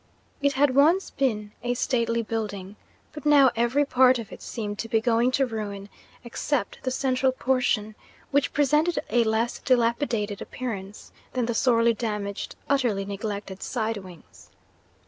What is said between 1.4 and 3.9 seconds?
a stately building, but now every